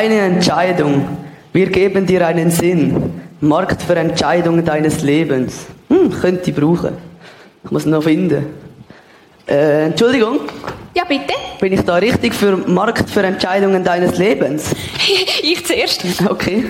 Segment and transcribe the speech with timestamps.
[0.00, 1.08] Deine Entscheidung.
[1.52, 3.20] Wir geben dir einen Sinn.
[3.40, 5.66] Markt für Entscheidungen deines Lebens.
[5.88, 6.96] Hm, könnte ich brauchen.
[7.64, 8.46] Ich muss ihn noch finden.
[9.48, 10.38] Äh, Entschuldigung,
[10.94, 11.34] Ja, bitte?
[11.58, 14.66] bin ich da richtig für Markt für Entscheidungen deines Lebens?
[15.42, 16.04] Ich zuerst.
[16.30, 16.64] Okay.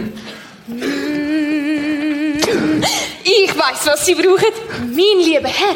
[3.25, 4.53] Ich weiß, was Sie brauchen.
[4.89, 5.75] Mein lieber Herr,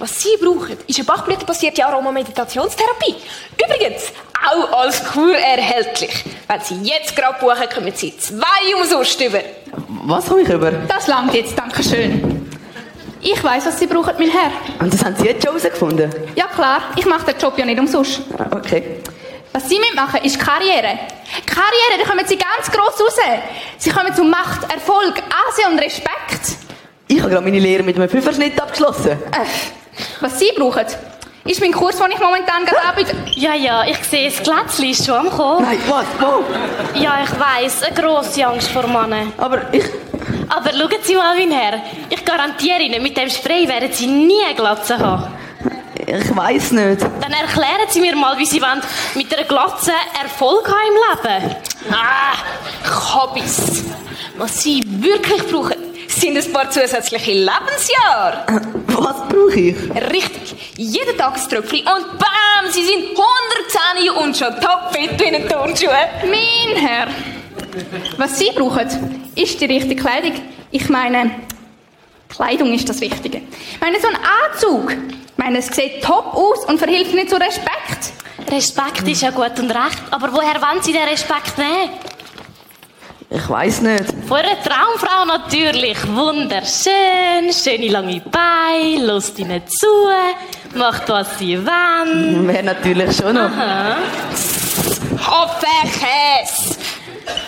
[0.00, 3.14] was Sie brauchen, ist eine bachblütenbasierte Aromameditationstherapie.
[3.62, 4.04] Übrigens,
[4.50, 6.24] auch als Kur erhältlich.
[6.48, 9.40] Wenn Sie jetzt gerade buchen, kommen Sie zwei umsonst über.
[10.06, 10.70] Was komme ich über?
[10.72, 12.48] Das langt jetzt, danke schön.
[13.20, 14.50] Ich weiß, was Sie brauchen, mein Herr.
[14.80, 16.10] Und das haben Sie jetzt schon herausgefunden?
[16.34, 18.20] Ja klar, ich mache den Job ja nicht umsonst.
[18.38, 19.00] Ah, Okay.
[19.52, 20.96] Was Sie mitmachen, ist Karriere.
[21.44, 23.16] Karriere, da kommen Sie ganz gross raus.
[23.78, 25.14] Sie kommen zu Macht, Erfolg,
[25.46, 26.56] Ansehen und Respekt.
[27.08, 29.10] Ich habe gerade meine Lehre mit einem Fünferschnitt abgeschlossen.
[29.10, 29.79] Äh,
[30.20, 30.84] was Sie brauchen,
[31.44, 33.16] ist mein Kurs, den ich momentan gerade anbiete.
[33.34, 35.64] Ja, ja, ich sehe, das Glätzchen ist schon am Kommen.
[35.64, 36.04] Nein, was?
[36.18, 36.44] Wo?
[36.98, 39.32] Ja, ich weiss, eine grosse Angst vor Mannen.
[39.38, 39.84] Aber ich...
[40.48, 41.80] Aber schauen Sie mal, mein Herr.
[42.10, 45.32] Ich garantiere Ihnen, mit dem Spray werden Sie nie eine Glatze haben.
[46.06, 47.02] Ich weiß nicht.
[47.02, 48.82] Dann erklären Sie mir mal, wie Sie wollen
[49.14, 51.56] mit einer Glatze Erfolg haben im Leben.
[51.92, 53.84] Ah, Hobbys.
[54.36, 55.76] Was Sie wirklich brauchen,
[56.14, 58.44] sind ein paar zusätzliche Lebensjahre.
[58.86, 59.76] Was brauche ich?
[60.12, 60.74] Richtig.
[60.76, 63.04] Jeden Tag ein Tröpfchen und bam, Sie sind
[63.96, 65.90] 110 und schon topfit wie eine Turnschuhe.
[66.22, 67.08] Mein Herr,
[68.16, 70.32] was Sie brauchen, ist die richtige Kleidung.
[70.70, 71.30] Ich meine,
[72.28, 73.42] Kleidung ist das Wichtige.
[73.72, 77.36] Ich meine, so ein Anzug, ich meine, es sieht top aus und verhilft nicht zu
[77.36, 78.12] Respekt.
[78.50, 81.90] Respekt ist ja gut und recht, aber woher wollen Sie den Respekt nehmen?
[83.32, 84.06] Ich weiß nicht.
[84.26, 85.96] Von einer Traumfrau natürlich.
[86.08, 92.48] Wunderschön, schöne lange Beine, lässt ihnen zu, macht was sie wollen.
[92.52, 93.50] Wäre natürlich schon noch.
[95.26, 96.76] Hopfenkäse.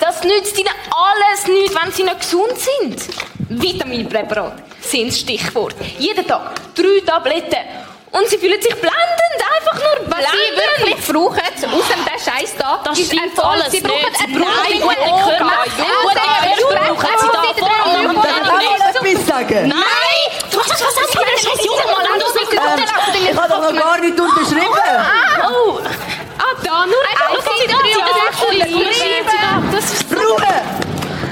[0.01, 3.03] Das nützt Ihnen alles nicht, wenn Sie nicht gesund sind.
[3.49, 5.75] Vitaminpräparat sind das Stichwort.
[5.99, 7.59] Jeden Tag drei Tabletten.
[8.13, 9.39] Und Sie fühlen sich blendend,
[9.73, 11.41] einfach nur Was Sie wirklich brauchen,
[11.75, 13.47] außer dem Scheiß da, Das ist Erfolg.
[13.47, 15.51] alles Sie brauchen einen brauchen einen guten guten Körper.
[15.67, 15.73] Sie
[16.91, 17.23] auch etwas
[19.27, 19.69] sagen?
[19.69, 20.23] Nein!
[20.51, 22.21] Du hast was mit dem scheiß Jungen mal an.
[22.53, 22.59] Ähm,
[23.31, 24.67] ich habe doch noch gar nicht unterschrieben.
[25.49, 25.79] Oh!
[26.39, 27.77] Ah, da nur ein sie da,
[28.77, 29.73] unterschrieben.
[29.73, 30.55] Das ist Ruhe!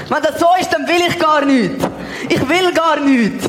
[0.08, 1.84] Wenn das so ist, dann will ich gar nichts.
[2.28, 3.44] Ich will gar nichts.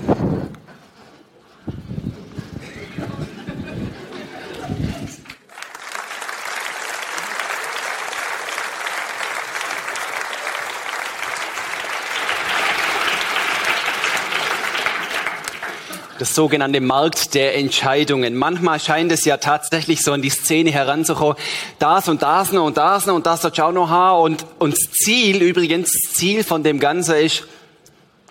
[16.22, 18.36] Das sogenannte Markt der Entscheidungen.
[18.36, 21.36] Manchmal scheint es ja tatsächlich so in die Szene heranzukommen,
[21.80, 24.22] das und das noch und das noch und das soll auch noch haben.
[24.22, 27.48] Und, und das Ziel, übrigens, das Ziel von dem Ganzen ist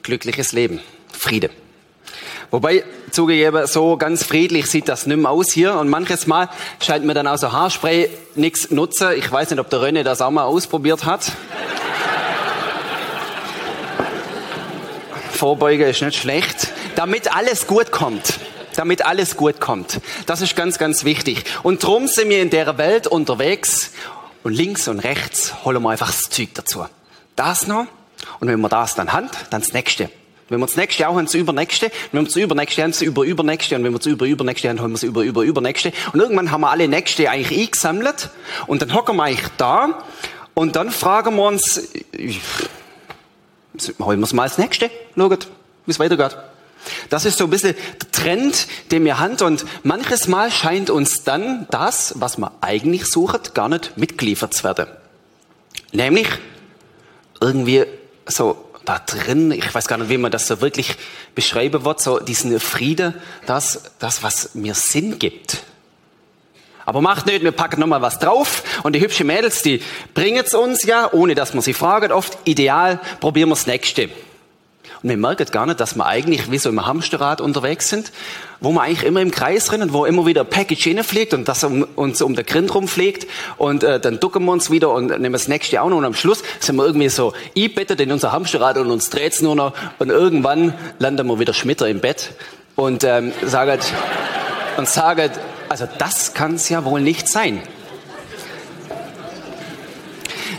[0.05, 0.79] glückliches Leben,
[1.11, 1.51] Friede.
[2.53, 5.75] Wobei, zugegeben, so ganz friedlich sieht das nicht mehr aus hier.
[5.75, 6.49] Und manches Mal
[6.81, 9.09] scheint mir dann auch so Haarspray nichts nutzen.
[9.17, 11.33] Ich weiß nicht, ob der René das auch mal ausprobiert hat.
[15.33, 16.73] Vorbeuge ist nicht schlecht.
[17.01, 18.39] Damit alles gut kommt.
[18.77, 20.03] Damit alles gut kommt.
[20.27, 21.45] Das ist ganz, ganz wichtig.
[21.63, 23.93] Und drum sind wir in der Welt unterwegs
[24.43, 26.85] und links und rechts holen wir einfach das Zeug dazu.
[27.37, 27.87] Das noch.
[28.39, 30.11] Und wenn wir das dann haben, dann das nächste.
[30.51, 31.87] Wenn wir das nächste auch haben, das übernächste.
[31.87, 33.77] Und wenn wir das übernächste haben, das über übernächste.
[33.77, 35.93] Und wenn wir das über übernächste haben, holen wir das über über übernächste.
[36.13, 38.29] Und irgendwann haben wir alle nächste eigentlich eingesammelt.
[38.67, 40.05] Und dann hocken wir eigentlich da.
[40.53, 41.81] Und dann fragen wir uns,
[43.99, 44.91] holen wir es mal als nächste.
[45.17, 45.49] Schaut,
[45.87, 46.37] wie es weitergeht.
[47.09, 47.75] Das ist so ein bisschen
[48.13, 49.37] Trend, den wir haben.
[49.41, 54.65] Und manches Mal scheint uns dann das, was man eigentlich sucht, gar nicht mitgeliefert zu
[54.65, 54.87] werden.
[55.93, 56.29] Nämlich
[57.41, 57.85] irgendwie
[58.27, 60.97] so da drin, ich weiß gar nicht, wie man das so wirklich
[61.35, 63.15] beschreiben wird, so diesen Friede,
[63.47, 65.59] das, das, was mir Sinn gibt.
[66.87, 69.83] Aber macht nicht, wir packen nochmal was drauf und die hübschen Mädels, die
[70.15, 74.09] bringen es uns ja, ohne dass man sie fragt, oft ideal, probieren wir das nächste.
[75.03, 78.13] Und wir merken gar nicht, dass wir eigentlich wie so im Hamsterrad unterwegs sind,
[78.61, 81.85] wo wir eigentlich immer im Kreis rennen, wo immer wieder Package hinfliegt und das um,
[81.97, 83.27] uns um den Grind rumfliegt.
[83.57, 85.97] Und äh, dann ducken wir uns wieder und nehmen das nächste auch noch.
[85.97, 89.55] Und am Schluss sind wir irgendwie so einbettet in unser Hamsterrad und uns dreht's nur
[89.55, 89.73] noch.
[89.99, 92.35] Und irgendwann landen wir wieder schmitter im Bett
[92.77, 93.81] und ähm, sagen
[94.77, 95.31] und sagen,
[95.71, 97.63] also das kann's ja wohl nicht sein.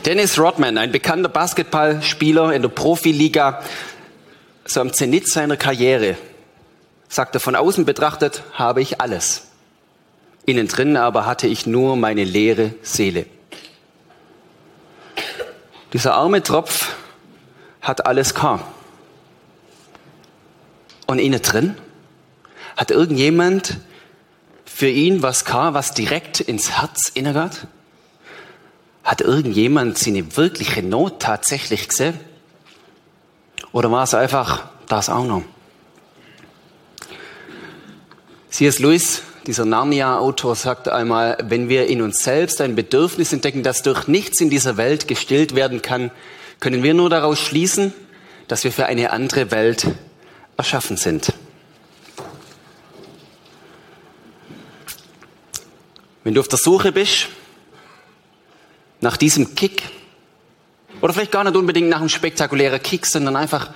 [0.05, 3.61] Dennis Rodman, ein bekannter Basketballspieler in der Profiliga,
[4.65, 6.17] so am Zenit seiner Karriere,
[7.07, 9.47] sagte, von außen betrachtet habe ich alles.
[10.45, 13.25] Innen drin aber hatte ich nur meine leere Seele.
[15.93, 16.95] Dieser arme Tropf
[17.81, 18.63] hat alles gehabt.
[21.05, 21.75] Und innen drin
[22.77, 23.77] hat irgendjemand
[24.65, 27.67] für ihn was gehabt, was direkt ins Herz innergeht?
[29.03, 32.19] Hat irgendjemand seine wirkliche Not tatsächlich gesehen?
[33.73, 35.43] Oder war es einfach das auch noch?
[38.49, 38.79] C.S.
[38.79, 44.07] Lewis, dieser Narnia-Autor, sagt einmal, wenn wir in uns selbst ein Bedürfnis entdecken, das durch
[44.07, 46.11] nichts in dieser Welt gestillt werden kann,
[46.59, 47.93] können wir nur daraus schließen,
[48.49, 49.87] dass wir für eine andere Welt
[50.57, 51.33] erschaffen sind.
[56.23, 57.29] Wenn du auf der Suche bist
[58.99, 59.83] nach diesem Kick,
[61.01, 63.71] oder vielleicht gar nicht unbedingt nach einem spektakulären Kick, sondern einfach,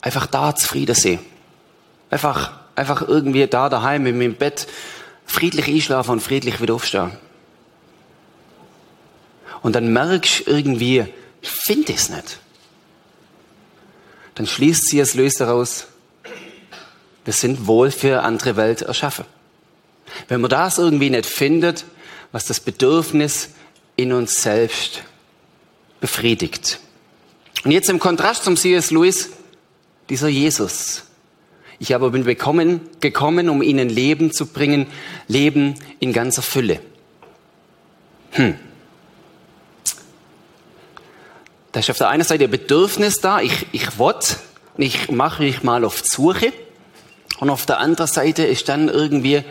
[0.00, 1.20] einfach da zufrieden sehen.
[2.08, 4.66] Einfach, einfach irgendwie da daheim in meinem Bett
[5.26, 7.12] friedlich einschlafen und friedlich wieder aufstehen.
[9.62, 11.04] Und dann merkst du irgendwie,
[11.42, 12.38] ich finde es nicht.
[14.34, 15.86] Dann schließt sie es löst daraus,
[17.24, 19.26] wir sind wohl für andere Welt erschaffen.
[20.28, 21.84] Wenn man das irgendwie nicht findet,
[22.32, 23.50] was das Bedürfnis
[23.96, 25.02] in uns selbst
[26.00, 26.80] befriedigt.
[27.64, 28.90] Und jetzt im Kontrast zum C.S.
[28.90, 29.30] Lewis,
[30.08, 31.04] dieser Jesus.
[31.78, 34.86] Ich aber bin bekommen, gekommen, um ihnen Leben zu bringen,
[35.28, 36.80] Leben in ganzer Fülle.
[38.32, 38.56] Hm.
[41.72, 44.14] Da ist auf der einen Seite ein Bedürfnis da, ich, ich will,
[44.76, 46.52] ich mache mich mal auf die Suche.
[47.38, 49.44] Und auf der anderen Seite ist dann irgendwie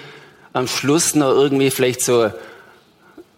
[0.54, 2.32] am Schluss noch irgendwie vielleicht so,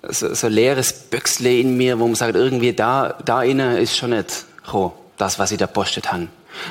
[0.09, 4.11] so, so leeres Büchsle in mir, wo man sagt, irgendwie da, da innen ist schon
[4.11, 6.27] nicht oh, das, was ich da postet habe.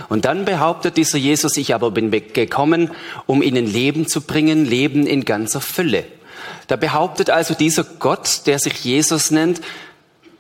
[0.09, 2.91] Und dann behauptet dieser Jesus, ich aber bin gekommen,
[3.27, 6.05] um ihnen Leben zu bringen, Leben in ganzer Fülle.
[6.67, 9.61] Da behauptet also dieser Gott, der sich Jesus nennt,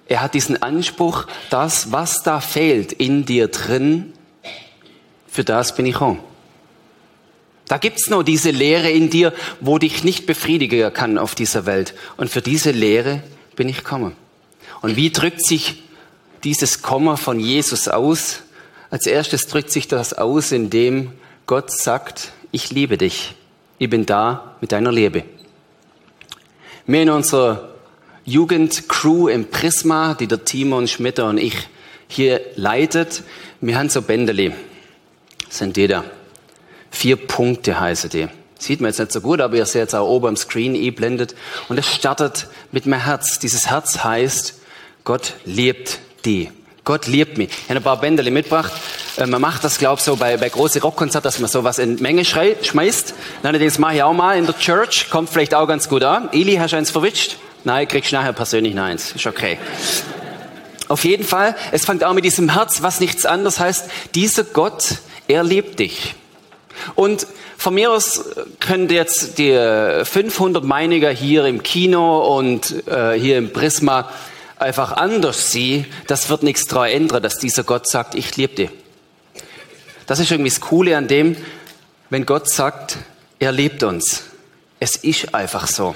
[0.07, 4.13] er hat diesen Anspruch, das, was da fehlt in dir drin,
[5.29, 6.21] für das bin ich gekommen.
[7.71, 11.95] Da gibt's noch diese Leere in dir, wo dich nicht befriedigen kann auf dieser Welt.
[12.17, 13.23] Und für diese Leere
[13.55, 14.17] bin ich gekommen.
[14.83, 15.85] Und wie drückt sich
[16.43, 18.41] dieses Kommen von Jesus aus?
[18.91, 21.13] Als erstes drückt sich das aus, indem
[21.47, 23.37] Gott sagt, ich liebe dich.
[23.79, 25.23] Ich bin da mit deiner Liebe.
[26.89, 27.69] Wir in unserer
[28.25, 31.55] Jugendcrew im Prisma, die der Timon Schmitter und ich
[32.09, 33.23] hier leitet,
[33.61, 34.53] wir haben so Bändeli.
[35.49, 36.03] Sind die da?
[36.91, 38.29] Vier Punkte heißen die.
[38.59, 41.35] Sieht man jetzt nicht so gut, aber ihr seht es auch oben am Screen einblendet.
[41.69, 43.39] Und es startet mit meinem Herz.
[43.39, 44.55] Dieses Herz heißt,
[45.05, 46.51] Gott liebt die.
[46.85, 47.51] Gott liebt mich.
[47.51, 48.73] Ich habe ein paar Bändele mitgebracht.
[49.17, 52.03] Äh, man macht das, glaube ich, so bei, bei großen Rockkonzerten, dass man sowas in
[52.03, 53.15] Menge schreit, schmeißt.
[53.43, 55.09] Dann das mache ich auch mal in der Church.
[55.09, 56.29] Kommt vielleicht auch ganz gut an.
[56.33, 57.37] Eli, hast du eins verwischt?
[57.65, 59.13] Nein, kriegst du nachher persönlich eins.
[59.13, 59.59] Ist okay.
[60.89, 63.89] Auf jeden Fall, es fängt auch mit diesem Herz, was nichts anderes heißt.
[64.15, 64.97] Dieser Gott,
[65.29, 66.15] er liebt dich.
[66.95, 68.25] Und von mir aus
[68.59, 69.53] können jetzt die
[70.05, 74.11] 500 Meiniger hier im Kino und äh, hier im Prisma
[74.59, 75.87] einfach anders sehen.
[76.07, 78.71] Das wird nichts daran ändern, dass dieser Gott sagt, ich liebe dich.
[80.07, 81.37] Das ist irgendwie das Coole an dem,
[82.11, 82.99] wenn Gott sagt,
[83.39, 84.25] er liebt uns.
[84.79, 85.95] Es ist einfach so.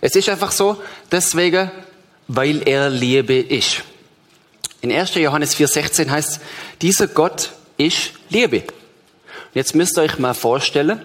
[0.00, 0.80] Es ist einfach so,
[1.10, 1.70] deswegen,
[2.28, 3.82] weil er Liebe ist.
[4.80, 5.14] In 1.
[5.14, 6.40] Johannes 4,16 heißt,
[6.82, 8.64] dieser Gott ist Liebe.
[9.56, 11.00] Jetzt müsst ihr euch mal vorstellen,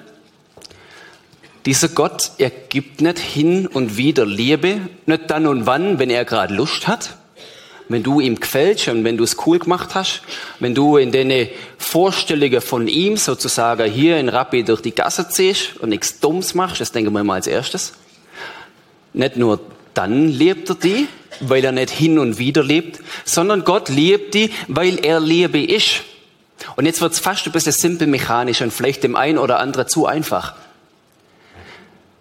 [1.66, 6.26] dieser Gott, er gibt nicht hin und wieder Liebe, nicht dann und wann, wenn er
[6.26, 7.16] gerade Lust hat,
[7.88, 10.24] wenn du ihm gefällst und wenn du es cool gemacht hast,
[10.60, 15.78] wenn du in deine Vorstellungen von ihm sozusagen hier in Rappi durch die Gasse ziehst
[15.78, 17.94] und nichts Dummes machst, das denken wir mal als erstes.
[19.14, 19.62] Nicht nur
[19.94, 21.08] dann liebt er die,
[21.40, 26.04] weil er nicht hin und wieder lebt, sondern Gott liebt die, weil er Liebe ist.
[26.76, 29.88] Und jetzt wird es fast ein bisschen simpel mechanisch und vielleicht dem einen oder anderen
[29.88, 30.56] zu einfach.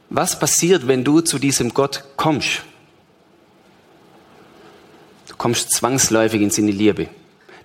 [0.08, 2.62] Was passiert, wenn du zu diesem Gott kommst?
[5.28, 7.08] Du kommst zwangsläufig in seine Liebe.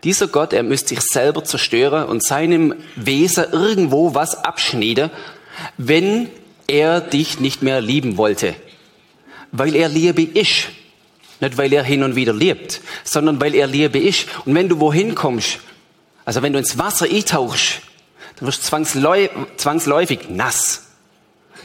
[0.04, 5.10] Dieser Gott, er müsste sich selber zerstören und seinem Wesen irgendwo was abschneiden,
[5.78, 6.30] wenn
[6.68, 8.56] er dich nicht mehr lieben wollte.
[9.52, 10.68] Weil er Liebe ist.
[11.40, 14.28] Nicht weil er hin und wieder lebt, sondern weil er Liebe ist.
[14.46, 15.60] Und wenn du wohin kommst,
[16.26, 17.82] also wenn du ins Wasser eintauchst,
[18.38, 18.84] dann wirst du
[19.58, 20.82] zwangsläufig, nass.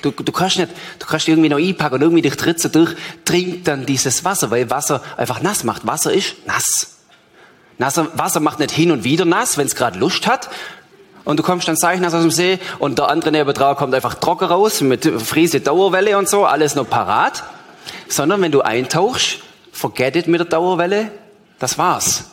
[0.02, 3.66] Du, du kannst nicht, du kannst irgendwie noch einpacken und irgendwie dich trittst durch, trinkt
[3.68, 5.86] dann dieses Wasser, weil Wasser einfach nass macht.
[5.86, 6.98] Wasser ist nass.
[7.78, 10.50] Nasser, Wasser macht nicht hin und wieder nass, wenn es gerade Lust hat.
[11.24, 14.46] Und du kommst dann Zeichnass aus dem See und der andere nebenan kommt einfach trocken
[14.46, 17.42] raus mit Friese Dauerwelle und so, alles noch parat.
[18.08, 19.38] Sondern wenn du eintauchst,
[19.72, 21.10] forget it mit der Dauerwelle,
[21.58, 22.24] Das war's.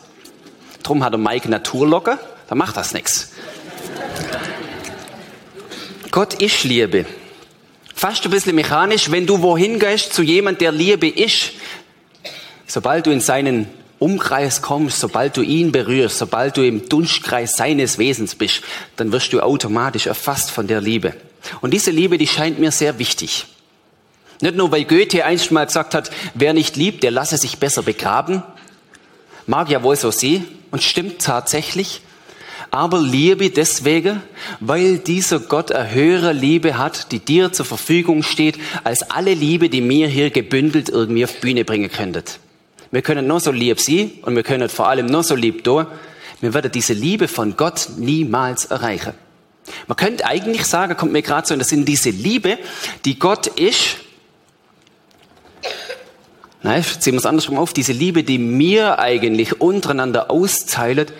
[0.88, 2.18] Drum hat er Mike Naturlocke,
[2.48, 3.32] da macht das nichts.
[6.10, 7.04] Gott ist Liebe.
[7.94, 11.50] Fast ein bisschen mechanisch, wenn du wohin gehst zu jemand, der Liebe ist,
[12.66, 13.68] sobald du in seinen
[13.98, 18.62] Umkreis kommst, sobald du ihn berührst, sobald du im Dunstkreis seines Wesens bist,
[18.96, 21.12] dann wirst du automatisch erfasst von der Liebe.
[21.60, 23.44] Und diese Liebe, die scheint mir sehr wichtig.
[24.40, 27.82] Nicht nur, weil Goethe einst mal gesagt hat, wer nicht liebt, der lasse sich besser
[27.82, 28.42] begraben.
[29.48, 32.02] Mag ja wohl so sein und stimmt tatsächlich.
[32.70, 34.22] Aber Liebe deswegen,
[34.60, 39.70] weil dieser Gott eine höhere Liebe hat, die dir zur Verfügung steht, als alle Liebe,
[39.70, 42.40] die mir hier gebündelt irgendwie auf Bühne bringen könntet.
[42.90, 45.86] Wir können nur so lieb sein und wir können vor allem nur so lieb tun.
[46.42, 49.14] Wir werden diese Liebe von Gott niemals erreichen.
[49.86, 52.58] Man könnte eigentlich sagen, kommt mir gerade so, das sind diese Liebe,
[53.06, 53.96] die Gott ist,
[56.62, 57.72] Nein, ziehen wir es andersrum auf.
[57.72, 61.12] Diese Liebe, die mir eigentlich untereinander austeilt,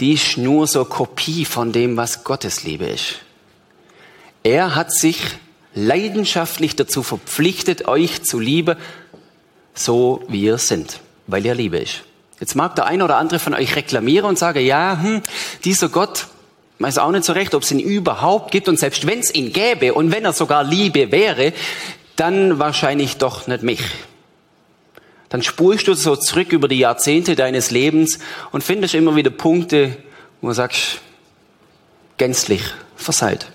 [0.00, 3.20] die ist nur so Kopie von dem, was Gottes Liebe ist.
[4.42, 5.18] Er hat sich
[5.74, 8.76] leidenschaftlich dazu verpflichtet, euch zu lieben,
[9.74, 12.02] so wie ihr sind, weil er Liebe ist.
[12.40, 15.22] Jetzt mag der eine oder andere von euch reklamieren und sagen, ja, hm,
[15.64, 16.26] dieser Gott,
[16.80, 19.52] weiß auch nicht so recht, ob es ihn überhaupt gibt und selbst wenn es ihn
[19.52, 21.52] gäbe und wenn er sogar Liebe wäre,
[22.16, 23.80] dann wahrscheinlich doch nicht mich
[25.32, 28.18] dann spulst du so zurück über die Jahrzehnte deines Lebens
[28.50, 29.96] und findest immer wieder Punkte,
[30.42, 31.00] wo du sagst,
[32.18, 32.60] gänzlich
[32.96, 33.46] verseilt.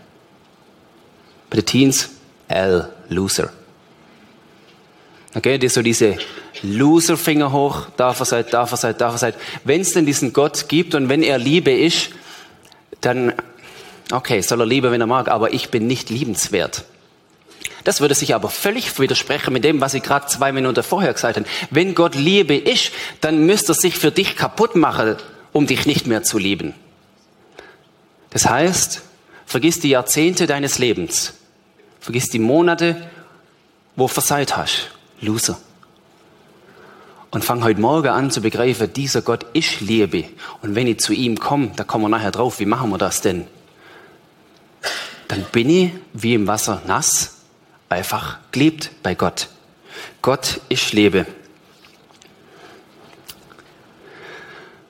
[1.51, 2.10] Bei den Teens,
[2.48, 3.51] L, Loser.
[5.34, 6.17] Dann geht dir so diese
[6.63, 9.36] Loser-Finger hoch, da verseit, da verseit, da verseit.
[9.63, 12.10] Wenn es denn diesen Gott gibt und wenn er Liebe ist,
[13.01, 13.34] dann,
[14.12, 16.86] okay, soll er Liebe, wenn er mag, aber ich bin nicht liebenswert.
[17.88, 21.38] Das würde sich aber völlig widersprechen mit dem, was ich gerade zwei Minuten vorher gesagt
[21.38, 21.48] habe.
[21.70, 22.91] Wenn Gott Liebe ist,
[23.22, 25.15] dann müsste er sich für dich kaputt machen,
[25.53, 26.74] um dich nicht mehr zu lieben.
[28.32, 29.03] Das heißt,
[29.46, 31.36] vergiss die Jahrzehnte deines Lebens.
[32.01, 33.08] Vergiss die Monate,
[33.96, 34.89] wo du verseit hast.
[35.22, 35.58] Loser.
[37.32, 40.25] Und fang heute Morgen an zu begreifen, dieser Gott ist Liebe.
[40.62, 43.22] Und wenn ich zu ihm komme, da kommen wir nachher drauf, wie machen wir das
[43.22, 43.48] denn?
[45.29, 47.37] Dann bin ich wie im Wasser nass
[47.89, 49.48] einfach geliebt bei Gott.
[50.22, 51.25] Gott ist Liebe.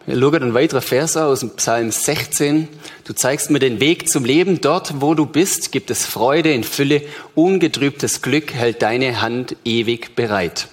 [0.06, 2.70] Wir schauen ein weiterer Vers aus dem Psalm 16.
[3.04, 4.62] Du zeigst mir den Weg zum Leben.
[4.62, 7.02] Dort, wo du bist, gibt es Freude in Fülle.
[7.36, 10.70] Ungetrübtes Glück hält deine Hand ewig bereit.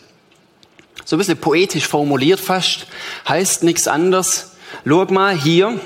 [1.04, 2.86] So ein bisschen poetisch formuliert fast.
[3.28, 4.52] Heißt nichts anderes.
[4.86, 5.80] Schau mal hier.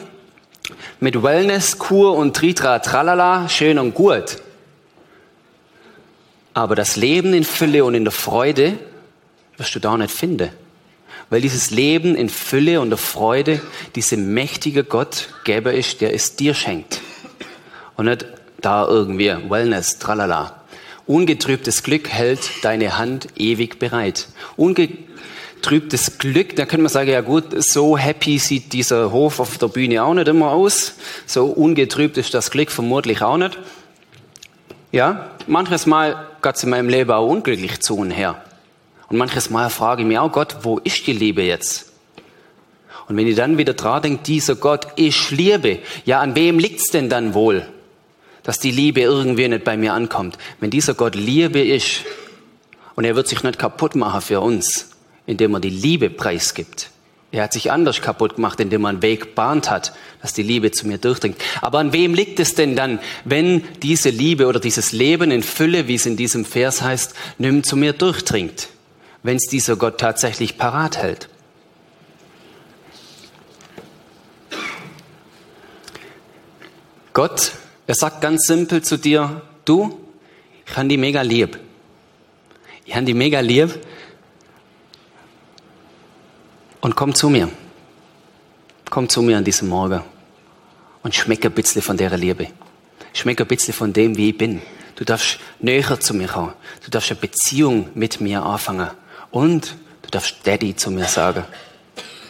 [1.01, 4.37] Mit Wellness, Kur und Tritra Tralala, schön und gut.
[6.59, 8.81] Aber das Leben in Fülle und in der Freude
[9.59, 10.51] wirst du da nicht finden.
[11.31, 13.61] Weil dieses Leben in Fülle und der Freude
[13.95, 17.01] diese mächtige Gott Geber ist, der es dir schenkt.
[17.97, 18.27] Und nicht
[18.61, 20.61] da irgendwie Wellness, tralala.
[21.07, 24.27] Ungetrübtes Glück hält deine Hand ewig bereit.
[24.57, 29.69] Ungetrübtes Glück, da können wir sagen, ja gut, so happy sieht dieser Hof auf der
[29.69, 30.95] Bühne auch nicht immer aus.
[31.25, 33.57] So ungetrübt ist das Glück vermutlich auch nicht.
[34.91, 38.43] Ja, manches Mal geht in meinem Leben auch unglücklich zu und her.
[39.09, 41.93] Und manches Mal frage ich mich auch, Gott, wo ist die Liebe jetzt?
[43.09, 46.91] Und wenn ich dann wieder dran denke, dieser Gott ist Liebe, ja, an wem liegt's
[46.91, 47.67] denn dann wohl,
[48.43, 50.37] dass die Liebe irgendwie nicht bei mir ankommt?
[50.61, 52.03] Wenn dieser Gott Liebe ist
[52.97, 54.91] und er wird sich nicht kaputt machen für uns,
[55.25, 56.91] indem er die Liebe preisgibt,
[57.31, 59.93] er hat sich anders kaputt gemacht, indem er einen Weg bahnt hat,
[60.23, 61.37] dass die Liebe zu mir durchdringt.
[61.61, 65.89] Aber an wem liegt es denn dann, wenn diese Liebe oder dieses Leben in Fülle,
[65.89, 68.69] wie es in diesem Vers heißt, nimm zu mir durchdringt?
[69.23, 71.29] Wenn es dieser Gott tatsächlich parat hält?
[77.13, 77.53] Gott,
[77.87, 79.99] er sagt ganz simpel zu dir, du,
[80.65, 81.59] ich habe die mega lieb.
[82.87, 83.75] Ich habe die mega lieb,
[86.81, 87.49] und komm zu mir.
[88.91, 90.03] Komm zu mir an diesem Morgen
[91.03, 92.49] und schmeck ein bisschen von der Liebe.
[93.13, 94.63] Schmeck ein bisschen von dem, wie ich bin.
[94.97, 96.53] Du darfst näher zu mir kommen.
[96.85, 98.91] Du darfst eine Beziehung mit mir anfangen.
[99.31, 101.45] Und du darfst Daddy zu mir sagen.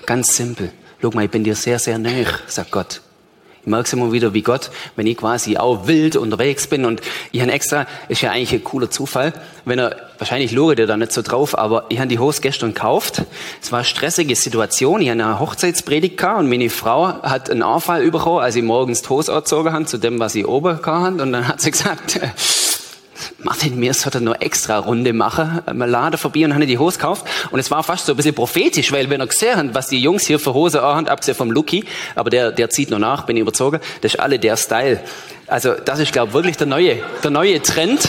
[0.07, 0.73] Ganz simpel.
[1.01, 3.01] Schau mal, ich bin dir sehr, sehr näher, sagt Gott.
[3.73, 7.01] Es immer wieder, wie Gott, wenn ich quasi auch wild unterwegs bin und
[7.33, 9.33] ich habe extra, ist ja eigentlich ein cooler Zufall,
[9.65, 12.75] wenn er, wahrscheinlich loge ihr da nicht so drauf, aber ich habe die Hose gestern
[12.75, 13.23] gekauft.
[13.63, 17.63] Es war eine stressige Situation, ich habe eine Hochzeitspredigt gehabt und meine Frau hat einen
[17.63, 21.21] Anfall bekommen, als ich morgens die Hose angezogen habe, zu dem, was ich oben gehabt
[21.21, 22.21] und dann hat sie gesagt,
[23.41, 25.63] Martin, mir sollte noch extra Runde machen.
[25.73, 27.25] Wir laden vorbei und haben die Hose gekauft.
[27.53, 30.01] Und es war fast so ein bisschen prophetisch, weil wenn ihr gesehen habt, was die
[30.01, 31.85] Jungs hier für Hose haben, abgesehen vom Lucky,
[32.17, 35.01] aber der, der zieht noch nach, bin ich überzogen, das ist alle der Style.
[35.47, 38.09] Also, das ist, glaube ich, wirklich der neue, der neue Trend.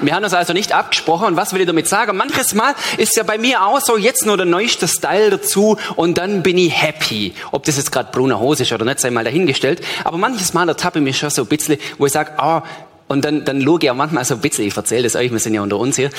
[0.00, 1.26] Wir haben uns also nicht abgesprochen.
[1.26, 2.16] Und was will ich damit sagen?
[2.16, 6.18] Manches Mal ist ja bei mir auch so, jetzt nur der neueste Style dazu und
[6.18, 7.34] dann bin ich happy.
[7.50, 9.80] Ob das jetzt gerade brune Hose ist oder nicht, sei mal dahingestellt.
[10.04, 12.62] Aber manches Mal ertappe ich mich schon so ein bisschen, wo ich sage, ah,
[13.08, 15.38] und dann, dann schaue ich auch manchmal so ein bisschen, ich erzähle das euch, wir
[15.38, 16.10] sind ja unter uns hier,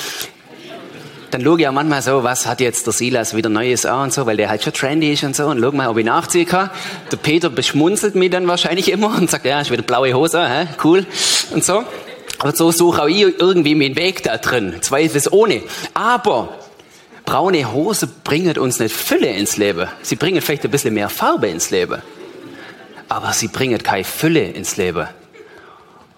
[1.30, 4.12] dann schaue ich auch manchmal so, was hat jetzt der Silas wieder Neues an und
[4.12, 6.46] so, weil der halt schon trendy ist und so, und schau mal, ob ich nachziehen
[6.46, 6.70] kann.
[7.12, 10.66] Der Peter beschmunzelt mich dann wahrscheinlich immer und sagt, ja, ist wieder blaue Hose, hä?
[10.82, 11.06] cool,
[11.52, 11.84] und so.
[12.40, 15.62] Aber so suche auch ich irgendwie meinen Weg da drin, zweifelsohne.
[15.94, 16.48] Aber
[17.26, 19.88] braune Hose bringen uns nicht Fülle ins Leben.
[20.02, 22.02] Sie bringen vielleicht ein bisschen mehr Farbe ins Leben.
[23.08, 25.06] Aber sie bringen keine Fülle ins Leben.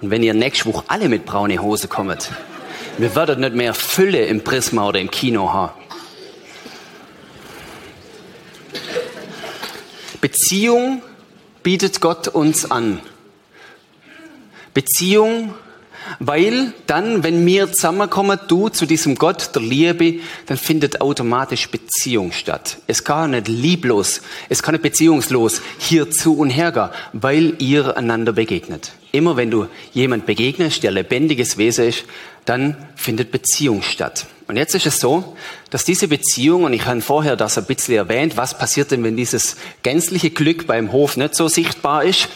[0.02, 2.28] Und wenn ihr nächste Woche alle mit braune Hose kommt,
[2.99, 5.73] wir werden nicht mehr Fülle im Prisma oder im Kino haben.
[10.21, 11.02] Beziehung
[11.62, 13.00] bietet Gott uns an.
[14.75, 15.54] Beziehung,
[16.18, 22.32] weil dann, wenn wir zusammenkommen, du zu diesem Gott der Liebe, dann findet automatisch Beziehung
[22.32, 22.78] statt.
[22.88, 27.97] Es kann nicht lieblos, es kann nicht beziehungslos hier zu und her gehen, weil ihr
[27.97, 28.92] einander begegnet.
[29.12, 32.04] Immer wenn du jemand begegnest, der lebendiges Wesen ist,
[32.47, 34.26] dann findet Beziehung statt.
[34.49, 35.37] Und jetzt ist es so,
[35.71, 39.16] dass diese Beziehung, und ich habe vorher das ein bisschen erwähnt, was passiert denn, wenn
[39.16, 42.28] dieses gänzliche Glück beim Hof nicht so sichtbar ist,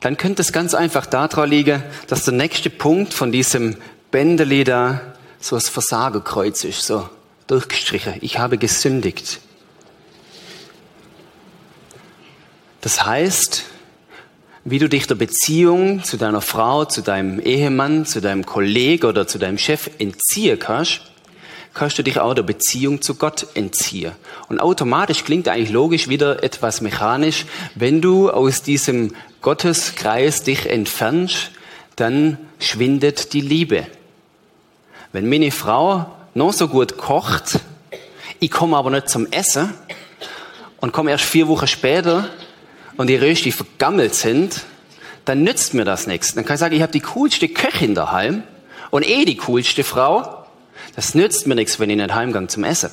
[0.00, 3.76] dann könnte es ganz einfach daran liegen, dass der nächste Punkt von diesem
[4.10, 5.00] Bändeli da
[5.40, 7.08] so das Versagerkreuz ist, so
[7.46, 8.14] durchgestrichen.
[8.20, 9.40] Ich habe gesündigt.
[12.80, 13.64] Das heißt,
[14.64, 19.26] wie du dich der Beziehung zu deiner Frau, zu deinem Ehemann, zu deinem Kollegen oder
[19.26, 21.00] zu deinem Chef entziehen kannst,
[21.74, 24.12] kannst du dich auch der Beziehung zu Gott entziehen.
[24.48, 31.50] Und automatisch klingt eigentlich logisch wieder etwas mechanisch, wenn du aus diesem Gotteskreis dich entfernst,
[31.96, 33.86] dann schwindet die Liebe.
[35.12, 37.58] Wenn meine Frau noch so gut kocht,
[38.38, 39.74] ich komme aber nicht zum Essen
[40.80, 42.28] und komme erst vier Wochen später
[42.96, 44.62] und die Rösti vergammelt sind,
[45.24, 46.34] dann nützt mir das nichts.
[46.34, 48.42] Dann kann ich sagen, ich habe die coolste Köchin daheim
[48.90, 50.46] und eh die coolste Frau.
[50.96, 52.90] Das nützt mir nichts, wenn ich nicht heimgang zum Essen.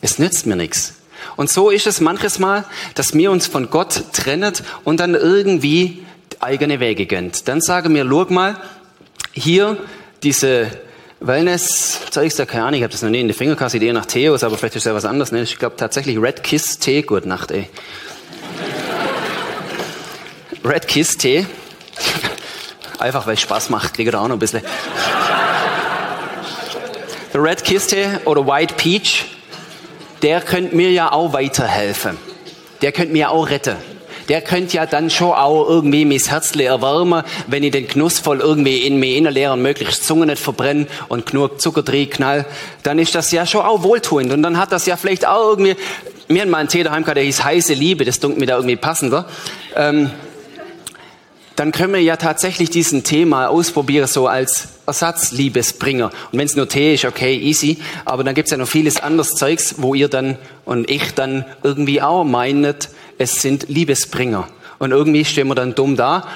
[0.00, 0.94] Es nützt mir nichts.
[1.36, 4.52] Und so ist es manches Mal, dass wir uns von Gott trennen
[4.84, 6.04] und dann irgendwie
[6.40, 7.32] eigene Wege gehen.
[7.46, 8.60] Dann sagen wir, schau mal,
[9.32, 9.78] hier
[10.22, 10.70] diese
[11.26, 14.44] Wellness-Zeugs, da keine Ahnung, ich habe das noch nie in die Fingerkasse, Idee nach Theos,
[14.44, 15.32] aber vielleicht ist ja was anderes.
[15.32, 15.40] Ne?
[15.42, 17.68] Ich glaube tatsächlich Red Kiss Tee, gute Nacht, ey.
[20.62, 21.46] Red Kiss Tee.
[22.98, 24.62] Einfach weil es Spaß macht, kriege da auch noch ein bisschen.
[27.32, 29.24] Der Red Kiss Tee oder White Peach,
[30.22, 32.18] der könnte mir ja auch weiterhelfen.
[32.82, 33.76] Der könnte mir auch retten
[34.28, 38.78] der könnte ja dann schon auch irgendwie mein Herz erwärmen, wenn ich den genussvoll irgendwie
[38.78, 42.46] in mir innerleeren, möglichst Zunge nicht verbrennen und genug Zucker drin knall,
[42.82, 44.32] dann ist das ja schon auch wohltuend.
[44.32, 45.76] Und dann hat das ja vielleicht auch irgendwie,
[46.28, 48.56] mir haben mal einen Tee daheim gehabt, der hieß heiße Liebe, das dunkelt mir da
[48.56, 49.26] irgendwie passender.
[49.76, 50.10] Ähm,
[51.56, 56.06] dann können wir ja tatsächlich diesen Tee mal ausprobieren, so als Ersatzliebesbringer.
[56.32, 57.78] Und wenn es nur Tee ist, okay, easy.
[58.04, 62.02] Aber dann gibt's ja noch vieles anderes Zeugs, wo ihr dann und ich dann irgendwie
[62.02, 64.48] auch meinet, es sind Liebesbringer.
[64.78, 66.28] Und irgendwie stehen wir dann dumm da,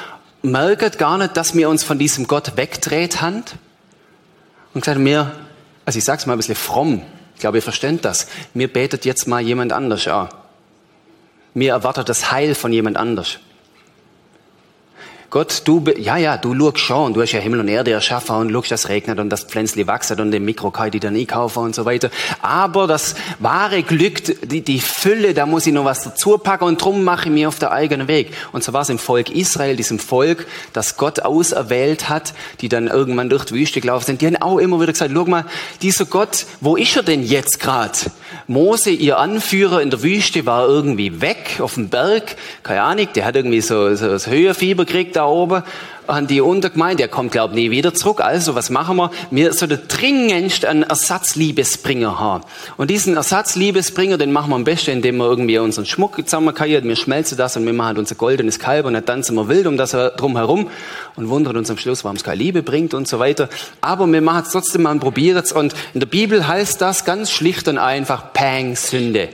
[0.43, 3.45] merken gar nicht, dass wir uns von diesem Gott wegdreht haben.
[4.75, 5.33] Und gesagt, mir,
[5.85, 7.03] also ich sag's mal ein bisschen fromm,
[7.35, 8.27] ich glaube, ihr versteht das.
[8.53, 10.29] Mir betet jetzt mal jemand anders an.
[11.55, 13.39] Mir erwartet das Heil von jemand anders.
[15.31, 18.51] Gott, du, ja, ja, du schaust schon, du hast ja Himmel und Erde erschaffen und
[18.51, 21.65] schaust, dass es regnet und das Pflänzli wächst und den Mikro kann ich dann einkaufen
[21.65, 22.11] und so weiter.
[22.41, 26.83] Aber das wahre Glück, die, die Fülle, da muss ich noch was dazu packen und
[26.83, 28.33] drum mache ich mir auf der eigenen Weg.
[28.53, 32.87] Und so war es im Volk Israel, diesem Volk, das Gott auserwählt hat, die dann
[32.87, 34.23] irgendwann durch die Wüste gelaufen sind.
[34.23, 35.45] Die haben auch immer wieder gesagt, schau mal,
[35.83, 37.99] dieser Gott, wo ist er denn jetzt gerade?
[38.47, 43.27] Mose, ihr Anführer in der Wüste, war irgendwie weg auf dem Berg, keine Ahnung, der
[43.27, 45.63] hat irgendwie so, so das Höherfieber gekriegt, da oben
[46.07, 48.21] an die Untergemeinde, der kommt, glaub nie wieder zurück.
[48.21, 49.11] Also, was machen wir?
[49.31, 52.45] Wir sollten dringendst einen Ersatzliebesbringer haben.
[52.79, 56.97] Und diesen Ersatzliebesbringer, den machen wir am besten, indem wir irgendwie unseren Schmuck zusammenkarieren, wir
[56.97, 59.91] schmelzen das und wir machen unser goldenes Kalb und dann tanzen wir wild um das
[59.91, 60.71] drum herum
[61.17, 63.49] und wundern uns am Schluss, warum es keine Liebe bringt und so weiter.
[63.83, 65.53] Aber wir machen es trotzdem mal und probieren es.
[65.53, 69.29] Und in der Bibel heißt das ganz schlicht und einfach Pang, Sünde.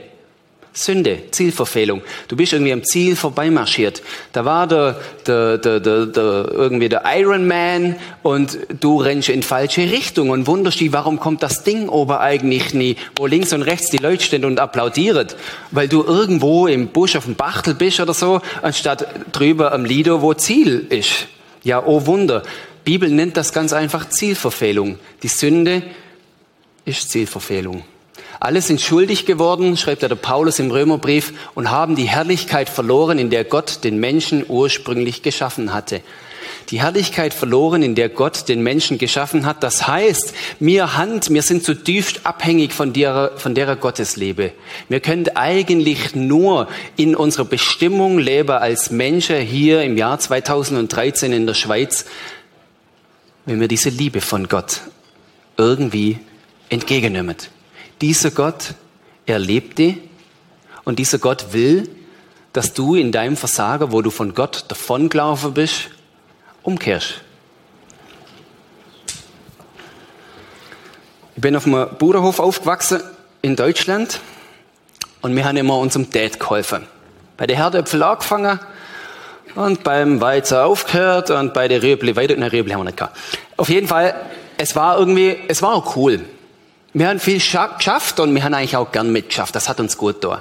[0.77, 2.01] Sünde, Zielverfehlung.
[2.27, 4.03] Du bist irgendwie am Ziel vorbeimarschiert.
[4.33, 9.41] Da war der, der, der, der, der irgendwie der Iron Man und du rennst in
[9.41, 13.61] falsche Richtung und wunderst dich, warum kommt das Ding oben eigentlich nie, wo links und
[13.61, 15.27] rechts die Leute stehen und applaudieren,
[15.71, 20.21] weil du irgendwo im Busch auf dem Bachtel bist oder so, anstatt drüber am Lido,
[20.21, 21.27] wo Ziel ist.
[21.63, 22.43] Ja, oh Wunder.
[22.83, 24.99] Bibel nennt das ganz einfach Zielverfehlung.
[25.23, 25.83] Die Sünde
[26.83, 27.85] ist Zielverfehlung.
[28.45, 33.31] Alle sind schuldig geworden, schreibt der Paulus im Römerbrief, und haben die Herrlichkeit verloren, in
[33.31, 36.01] der Gott den Menschen ursprünglich geschaffen hatte.
[36.69, 39.63] Die Herrlichkeit verloren, in der Gott den Menschen geschaffen hat.
[39.63, 44.51] Das heißt, mir Hand, wir sind zutiefst abhängig von der, von derer Gotteslebe.
[44.89, 51.47] Wir können eigentlich nur in unserer Bestimmung leben als Menschen hier im Jahr 2013 in
[51.47, 52.05] der Schweiz,
[53.47, 54.81] wenn wir diese Liebe von Gott
[55.57, 56.19] irgendwie
[56.69, 57.37] entgegennehmen.
[58.01, 58.73] Dieser Gott,
[59.25, 59.81] er lebt
[60.83, 61.89] und dieser Gott will,
[62.53, 65.89] dass du in deinem Versagen, wo du von Gott davongelaufen bist,
[66.63, 67.15] umkehrst.
[71.35, 73.01] Ich bin auf einem Bauernhof aufgewachsen
[73.41, 74.21] in Deutschland
[75.21, 76.87] und wir haben immer unserem Dad geholfen.
[77.35, 78.59] Bei der Herdöpfel angefangen
[79.55, 82.35] und beim Weizen aufgehört und bei der Rüebli weiter.
[82.37, 83.17] Nein, Rüebli haben wir nicht gehabt.
[83.57, 84.15] Auf jeden Fall,
[84.57, 86.21] es war irgendwie, es war auch cool.
[86.97, 89.53] Wir haben viel geschafft und wir haben eigentlich auch gern mitgeschafft.
[89.53, 90.39] Das hat uns gut getan.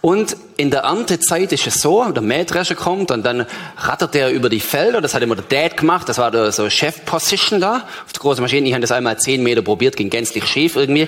[0.00, 4.48] Und in der Erntezeit ist es so, der Mähdrescher kommt und dann rattert er über
[4.48, 5.00] die Felder.
[5.00, 6.08] Das hat immer der Dad gemacht.
[6.08, 8.66] Das war der so Chef-Position da auf der großen Maschine.
[8.66, 11.06] Ich habe das einmal zehn Meter probiert, ging gänzlich schief irgendwie.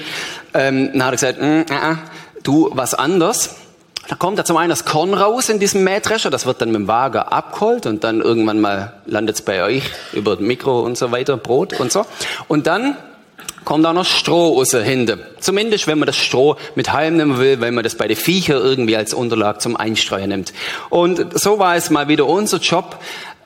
[0.54, 1.96] Ähm, dann hat er gesagt, mm, äh, äh,
[2.44, 3.56] du, was anders.
[4.06, 6.80] Da kommt da zum einen das Korn raus in diesem Mähdrescher, das wird dann mit
[6.80, 11.10] dem Wagen abgeholt und dann irgendwann mal landet es bei euch über Mikro und so
[11.10, 12.06] weiter, Brot und so.
[12.46, 12.96] Und dann
[13.64, 15.20] kommt auch noch Stroh raus hinten.
[15.38, 18.96] Zumindest, wenn man das Stroh mit heimnehmen will, wenn man das bei den Viecher irgendwie
[18.96, 20.52] als Unterlag zum Einstreuen nimmt.
[20.88, 22.98] Und so war es mal wieder unser Job,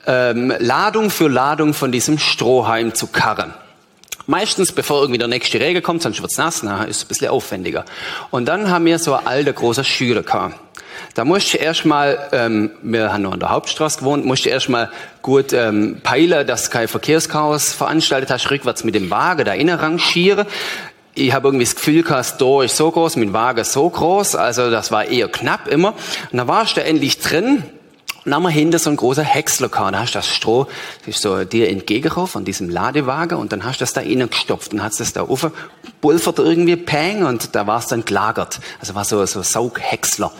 [0.07, 3.53] ähm, Ladung für Ladung von diesem Strohheim zu karren.
[4.27, 7.85] Meistens, bevor irgendwie der nächste Regen kommt, sonst wird's nass, na, ist ein bisschen aufwendiger.
[8.31, 10.55] Und dann haben wir so ein alter, großer Schüler gehabt.
[11.13, 14.89] Da musst du erstmal, ähm, wir haben noch an der Hauptstraße gewohnt, musst du erstmal
[15.21, 20.45] gut ähm, peilen, dass kein Verkehrschaos veranstaltet hast, rückwärts mit dem Wagen da innen rangieren.
[21.13, 24.69] Ich habe irgendwie das Gefühl gehabt, das ist so groß, mein Wagen so groß, also
[24.69, 25.93] das war eher knapp immer.
[26.31, 27.63] Und da warst du endlich drin
[28.25, 29.93] dann haben wir hinten so ein großer Häcksler gehabt.
[29.93, 30.67] Da hast du das Stroh,
[31.05, 34.29] das ist so dir entgegengekommen von diesem Ladewagen und dann hast du das da innen
[34.29, 38.59] gestopft und hast das da aufgepulvert irgendwie, peng, und da war es dann gelagert.
[38.79, 40.31] Also war so, so Saughäcksler.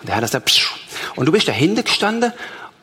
[0.00, 0.72] Und der hat das da, psch.
[1.16, 2.32] und du bist da hinten gestanden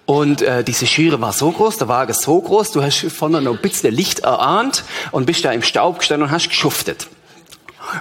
[0.05, 3.53] und äh, diese Schüre war so groß, der Wagen so groß, du hast vorne noch
[3.53, 7.07] ein bisschen Licht erahnt und bist da im Staub gestanden und hast geschuftet.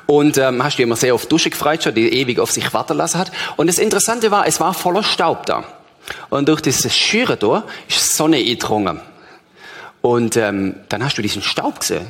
[0.07, 3.19] Und ähm, hast dir immer sehr oft Dusche gefreut, die ewig auf sich warten lassen
[3.19, 3.31] hat.
[3.57, 5.65] Und das Interessante war, es war voller Staub da.
[6.31, 9.01] Und durch dieses Schüre da ist Sonne eingedrungen.
[10.01, 12.07] Und ähm, dann hast du diesen Staub gesehen.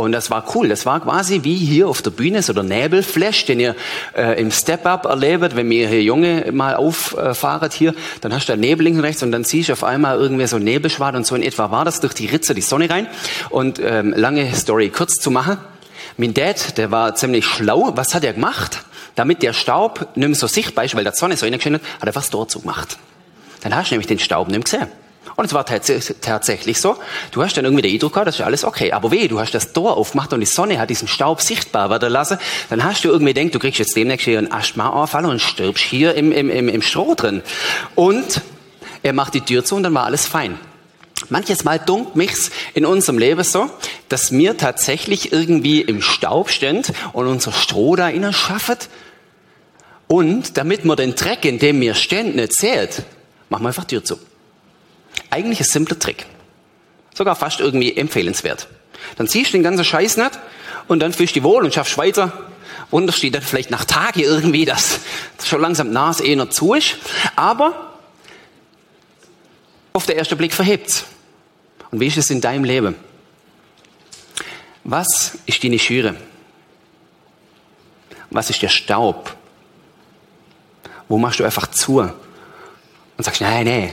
[0.00, 0.68] Und das war cool.
[0.68, 3.76] Das war quasi wie hier auf der Bühne, so der Nebelflash, den ihr
[4.16, 8.56] äh, im Step-Up erlebt, wenn wir hier Junge mal auffahren hier, dann hast du da
[8.56, 11.34] Nebel links und rechts und dann siehst du auf einmal irgendwie so Nebelschwad und so
[11.34, 13.08] in etwa war das durch die Ritze die Sonne rein.
[13.50, 15.58] Und ähm, lange Story kurz zu machen.
[16.16, 17.92] Mein Dad, der war ziemlich schlau.
[17.94, 18.82] Was hat er gemacht?
[19.16, 22.08] Damit der Staub nicht mehr so sichtbar ist, weil der Sonne so reingeschienen hat, hat
[22.08, 22.96] er was dort so gemacht.
[23.60, 24.88] Dann hast du nämlich den Staub nicht gesehen.
[25.36, 26.96] Und es war tatsächlich so.
[27.30, 28.92] Du hast dann irgendwie den Eindruck gehabt, das ist alles okay.
[28.92, 32.12] Aber weh, du hast das Tor aufgemacht und die Sonne hat diesen Staub sichtbar werden
[32.12, 32.38] lassen.
[32.68, 36.14] Dann hast du irgendwie gedacht, du kriegst jetzt demnächst hier einen Asthmaanfall und stirbst hier
[36.14, 37.42] im, im, im, im Stroh drin.
[37.94, 38.42] Und
[39.02, 40.58] er macht die Tür zu und dann war alles fein.
[41.28, 43.70] Manches Mal dunkt mich's in unserem Leben so,
[44.08, 48.76] dass wir tatsächlich irgendwie im Staub stehen und unser Stroh da innen schaffen.
[50.06, 53.04] Und damit man den Dreck, in dem wir stehen, nicht sieht,
[53.50, 54.18] machen wir einfach Tür zu.
[55.28, 56.24] Eigentlich ein simpler Trick.
[57.14, 58.68] Sogar fast irgendwie empfehlenswert.
[59.16, 60.38] Dann ziehst du den ganzen Scheiß nicht
[60.88, 62.32] und dann fühlst du wohl und schaffst weiter.
[62.90, 65.00] Wunderst dich dann vielleicht nach Tagen irgendwie, dass
[65.44, 66.96] schon langsam Nas eh noch zu ist.
[67.36, 67.94] Aber
[69.92, 71.04] auf den ersten Blick verhebt's.
[71.90, 72.94] Und wie ist es in deinem Leben?
[74.84, 76.14] Was ist deine Schüre?
[78.30, 79.36] Was ist der Staub?
[81.08, 82.08] Wo machst du einfach zu?
[83.20, 83.92] Und sagst, nein, nein,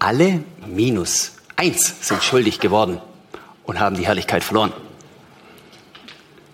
[0.00, 3.00] alle minus eins sind schuldig geworden
[3.62, 4.72] und haben die Herrlichkeit verloren.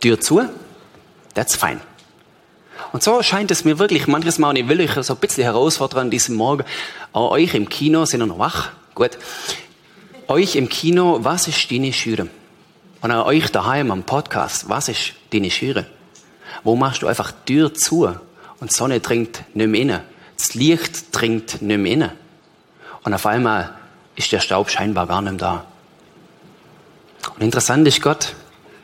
[0.02, 0.42] Tür zu,
[1.32, 1.80] that's fine.
[2.92, 5.44] Und so scheint es mir wirklich manches Mal, und ich will euch so ein bisschen
[5.44, 6.64] herausfordern an diesem Morgen,
[7.14, 8.72] auch euch im Kino, sind ihr noch wach?
[8.94, 9.12] Gut.
[10.28, 12.28] Euch im Kino, was ist deine Schüre?
[13.00, 15.86] Und auch euch daheim am Podcast, was ist deine Schüre?
[16.64, 18.10] Wo machst du einfach Tür zu
[18.60, 20.13] Und Sonne dringt nicht mehr inne.
[20.44, 22.16] Das Licht dringt nicht mehr inne.
[23.02, 23.74] Und auf einmal
[24.14, 25.64] ist der Staub scheinbar gar nicht da.
[27.34, 28.34] Und interessant ist, Gott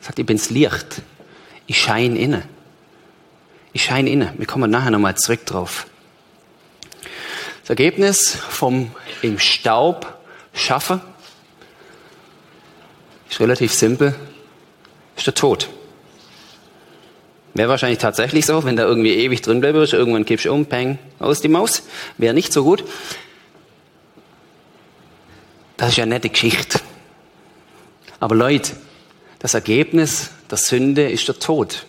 [0.01, 1.03] sagt, ich bin's Licht.
[1.67, 2.49] Ich scheine inne.
[3.75, 4.33] Ich scheine inne.
[4.39, 5.87] Wir kommen nachher nochmal zurück drauf.
[7.61, 10.19] Das Ergebnis vom im Staub
[10.55, 11.03] schaffen
[13.29, 14.15] ist relativ simpel.
[15.15, 15.69] Ist der Tod.
[17.55, 20.99] Wäre wahrscheinlich tatsächlich so, wenn da irgendwie ewig drin bleibst, irgendwann kippst du um, peng,
[21.19, 21.83] aus die Maus.
[22.17, 22.85] Wäre nicht so gut.
[25.77, 26.79] Das ist ja eine nette Geschichte.
[28.21, 28.73] Aber Leute,
[29.39, 31.87] das Ergebnis der Sünde ist der Tod.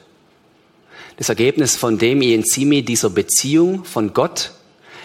[1.18, 4.52] Das Ergebnis von dem, ich entziehe mich dieser Beziehung von Gott,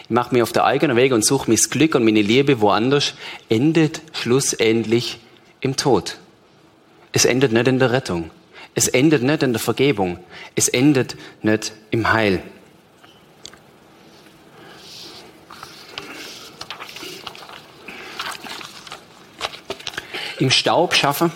[0.05, 3.15] ich mache mir auf der eigenen Weg und suche das Glück und meine Liebe woanders,
[3.49, 5.19] endet schlussendlich
[5.61, 6.19] im Tod.
[7.13, 8.31] Es endet nicht in der Rettung.
[8.79, 10.19] Es endet nicht in der Vergebung.
[10.55, 12.43] Es endet nicht im Heil.
[20.39, 21.33] Im Staub schaffen,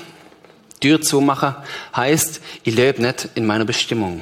[0.80, 1.56] Tür zumachen,
[1.96, 4.20] heißt, ich lebe nicht in meiner Bestimmung.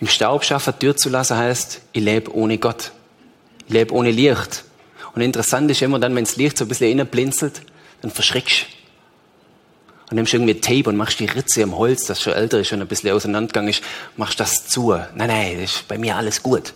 [0.00, 2.92] Im Staub schaffen, Tür zu lassen, heißt, ich lebe ohne Gott.
[3.66, 4.64] Ich lebe ohne Licht.
[5.14, 7.60] Und interessant ist immer dann, wenn das Licht so ein bisschen inneblinzelt,
[8.00, 8.77] dann verschreckst du
[10.10, 12.80] und nimmst irgendwie Tape und machst die Ritze im Holz, das schon älter ist und
[12.80, 13.82] ein bisschen auseinandergegangen ist,
[14.16, 14.92] machst das zu.
[14.92, 16.72] Nein, nein, ist bei mir alles gut.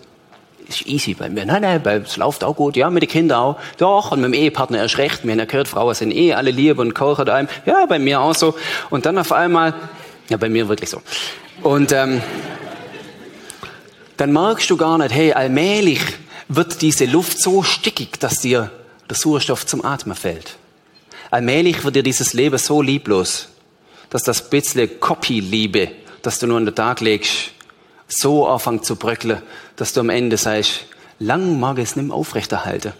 [0.68, 1.44] Ist easy bei mir.
[1.44, 2.76] Nein, nein, es läuft auch gut.
[2.76, 3.60] Ja, mit den Kindern auch.
[3.78, 5.24] Doch, und mit dem Ehepartner erst recht.
[5.24, 7.48] Wir haben ja gehört, Frauen sind eh alle lieb und kochen einem.
[7.66, 8.54] Ja, bei mir auch so.
[8.90, 9.74] Und dann auf einmal,
[10.28, 11.02] ja, bei mir wirklich so.
[11.62, 12.22] Und ähm,
[14.18, 16.00] dann merkst du gar nicht, hey, allmählich
[16.48, 18.70] wird diese Luft so stickig, dass dir
[19.08, 20.56] der Sauerstoff zum Atmen fällt.
[21.32, 23.48] Allmählich wird dir dieses Leben so lieblos,
[24.10, 25.90] dass das bisschen Copy-Liebe,
[26.20, 27.52] das du nur an den Tag legst,
[28.06, 29.40] so anfängt zu bröckeln,
[29.76, 30.84] dass du am Ende sagst,
[31.18, 32.92] lang mag es nicht mehr aufrechterhalten.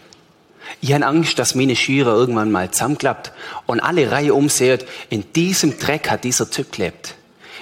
[0.81, 3.33] Ich habe Angst, dass meine Schüre irgendwann mal zusammenklappt
[3.67, 7.13] und alle Reihe umseht, in diesem Dreck hat dieser Typ gelebt.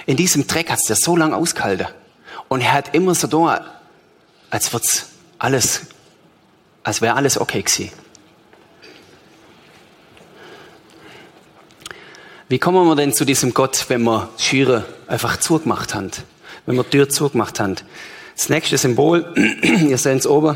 [0.06, 1.88] In diesem Dreck hat es der so lange ausgehalten.
[2.48, 3.62] Und er hat immer so da,
[4.48, 5.82] als wird's alles,
[6.82, 7.90] als wäre alles okay gewesen.
[12.52, 16.10] Wie kommen wir denn zu diesem Gott, wenn wir Schüre einfach zugemacht haben?
[16.66, 17.76] Wenn wir die Tür zugemacht haben?
[18.36, 19.24] Das nächste Symbol,
[19.62, 20.54] ihr seht es oben,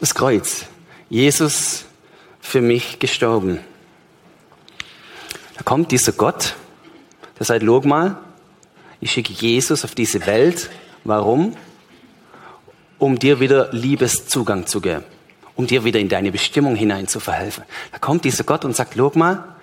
[0.00, 0.66] das Kreuz.
[1.08, 1.86] Jesus
[2.42, 3.60] für mich gestorben.
[5.56, 6.54] Da kommt dieser Gott,
[7.38, 8.18] der sagt, schau mal,
[9.00, 10.68] ich schicke Jesus auf diese Welt.
[11.04, 11.56] Warum?
[12.98, 15.04] Um dir wieder Liebeszugang zu geben
[15.56, 17.64] um dir wieder in deine Bestimmung hinein zu verhelfen.
[17.90, 19.56] Da kommt dieser Gott und sagt, guck mal,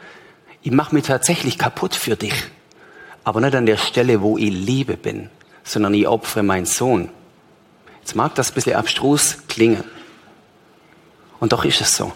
[0.63, 2.33] ich mache mich tatsächlich kaputt für dich.
[3.23, 5.29] Aber nicht an der Stelle, wo ich Liebe bin,
[5.63, 7.09] sondern ich opfere meinen Sohn.
[8.01, 9.83] Jetzt mag das ein bisschen abstrus klingen.
[11.39, 12.11] Und doch ist es so.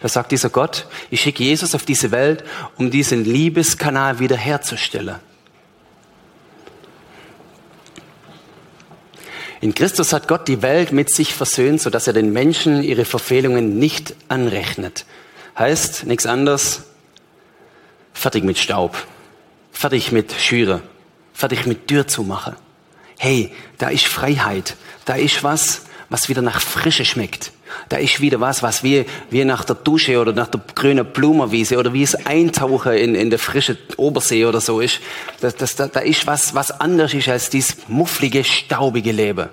[0.00, 2.44] Da sagt dieser Gott, ich schicke Jesus auf diese Welt,
[2.76, 5.16] um diesen Liebeskanal wiederherzustellen.
[9.60, 13.78] In Christus hat Gott die Welt mit sich versöhnt, sodass er den Menschen ihre Verfehlungen
[13.78, 15.04] nicht anrechnet.
[15.58, 16.84] Heißt nichts anderes,
[18.14, 18.96] fertig mit Staub,
[19.70, 20.80] fertig mit Schüre,
[21.34, 22.56] fertig mit Tür zu machen.
[23.18, 27.52] Hey, da ist Freiheit, da ist was, was wieder nach Frische schmeckt.
[27.90, 31.76] Da ist wieder was, was wie, wie nach der Dusche oder nach der grünen Blumenwiese
[31.76, 35.00] oder wie es Eintauchen in, in der frische Obersee oder so ist.
[35.40, 39.48] Das, das, da, da ist was, was anders ist als dieses mufflige, staubige Leben.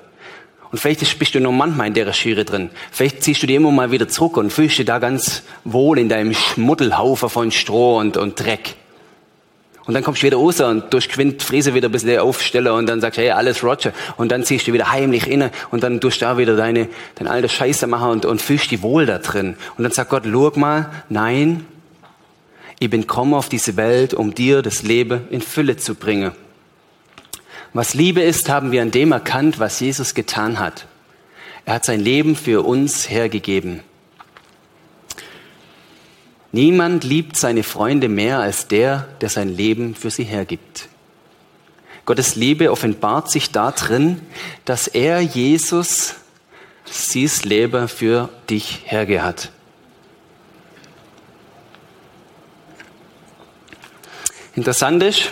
[0.72, 2.70] Und vielleicht bist du noch manchmal in der Schere drin.
[2.92, 6.08] Vielleicht ziehst du dir immer mal wieder zurück und fühlst dich da ganz wohl in
[6.08, 8.76] deinem Schmuddelhaufen von Stroh und, und Dreck.
[9.88, 12.88] Und dann kommst du wieder raus und durch Quint Friese wieder ein bisschen aufstellen und
[12.88, 13.94] dann sagst du, hey, alles Roger.
[14.18, 17.32] Und dann ziehst du wieder heimlich inne und dann tust du da wieder deine, deine
[17.32, 19.56] alte Scheiße machen und, und fühlst dich wohl da drin.
[19.78, 21.66] Und dann sagt Gott, schau mal, nein,
[22.80, 26.34] ich bin gekommen auf diese Welt, um dir das Leben in Fülle zu bringen.
[27.74, 30.86] Was Liebe ist, haben wir an dem erkannt, was Jesus getan hat.
[31.66, 33.82] Er hat sein Leben für uns hergegeben.
[36.52, 40.88] Niemand liebt seine Freunde mehr als der, der sein Leben für sie hergibt.
[42.06, 44.22] Gottes Liebe offenbart sich darin,
[44.64, 46.16] dass er, Jesus,
[46.86, 49.52] sie's Leben für dich herge hat.
[54.56, 55.30] Interessant ist,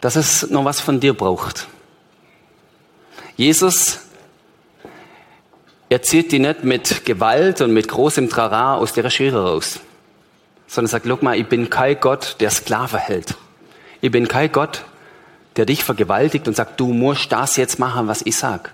[0.00, 1.66] dass es noch was von dir braucht.
[3.36, 4.00] Jesus
[5.90, 9.80] er zieht die nicht mit Gewalt und mit großem Trara aus der Schere raus,
[10.68, 13.34] sondern sagt, guck mal, ich bin kein Gott, der Sklave hält.
[14.00, 14.84] Ich bin kein Gott,
[15.56, 18.72] der dich vergewaltigt und sagt, du musst das jetzt machen, was ich sag.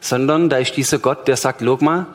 [0.00, 2.06] Sondern da ist dieser Gott, der sagt, guck mal,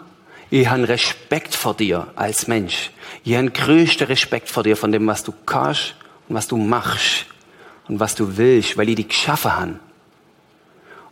[0.50, 2.92] ich habe Respekt vor dir als Mensch.
[3.24, 5.96] Ich habe größten Respekt vor dir, von dem, was du kannst
[6.28, 7.26] und was du machst
[7.88, 9.80] und was du willst, weil ich dich geschaffen habe.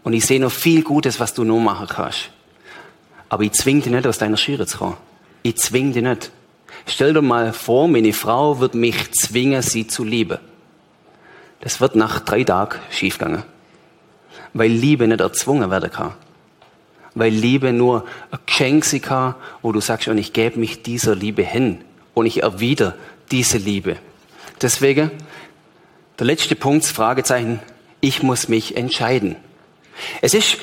[0.04, 2.32] Und ich sehe noch viel Gutes, was du noch machen kannst.
[3.32, 4.98] Aber ich zwing dich nicht, aus deiner Schüre zu kommen.
[5.41, 6.32] Ich zwing dich nicht.
[6.86, 10.38] Stell dir mal vor, meine Frau wird mich zwingen, sie zu lieben.
[11.62, 13.44] Das wird nach drei Tagen schiefgegangen.
[14.54, 16.12] Weil Liebe nicht erzwungen werden kann.
[17.15, 21.15] Weil Liebe nur ein Geschenk sein kann, wo du sagst, und ich gebe mich dieser
[21.15, 21.86] Liebe hin.
[22.13, 22.96] Und ich erwidere
[23.32, 23.96] diese Liebe.
[24.62, 25.10] Deswegen,
[26.20, 27.62] der letzte Punkt, Fragezeichen,
[28.02, 29.38] ich muss mich entscheiden.
[30.22, 30.58] Es ist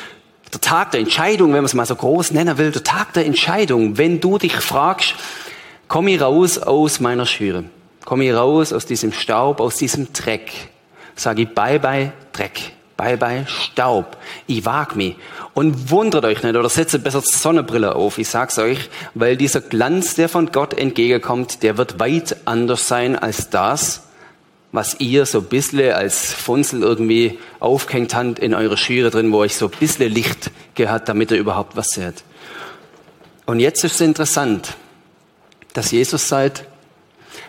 [0.52, 3.26] der Tag der Entscheidung, wenn man es mal so groß nennen will, der Tag der
[3.26, 5.14] Entscheidung, wenn du dich fragst,
[5.88, 7.64] komm ich raus aus meiner Schüre,
[8.04, 10.50] komm ich raus aus diesem Staub, aus diesem Dreck,
[11.14, 15.16] sage ich bye bye Dreck, bye bye Staub, ich wag mich.
[15.54, 20.14] Und wundert euch nicht oder setzt besser Sonnenbrille auf, ich sag's euch, weil dieser Glanz,
[20.14, 24.07] der von Gott entgegenkommt, der wird weit anders sein als das,
[24.72, 29.38] was ihr so ein bisschen als Funzel irgendwie aufgehängt habt in eurer Schüre drin, wo
[29.38, 32.22] euch so ein bisschen Licht gehört, damit ihr überhaupt was seht.
[33.46, 34.76] Und jetzt ist es interessant,
[35.72, 36.64] dass Jesus sagt,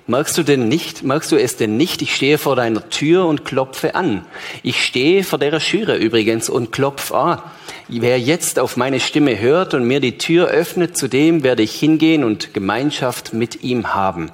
[0.07, 3.43] merkst du denn nicht, merkst du es denn nicht, ich stehe vor deiner Tür und
[3.43, 4.25] klopfe an.
[4.63, 7.41] Ich stehe vor der Schüre übrigens und klopfe an.
[7.89, 11.77] Wer jetzt auf meine Stimme hört und mir die Tür öffnet, zu dem werde ich
[11.77, 14.31] hingehen und Gemeinschaft mit ihm haben.